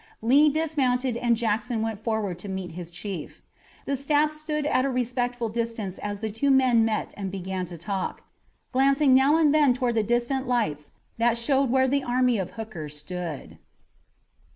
[0.23, 3.43] Lee dismounted and Jackson went forward to meet his chief.
[3.85, 7.77] The staffs stood at a respectful distance as the two men met and began to
[7.77, 8.23] talk,
[8.71, 12.89] glancing now and then toward the distant lights that showed where the army of Hooker
[12.89, 13.59] stood.